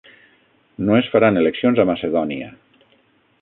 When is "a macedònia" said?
1.83-2.49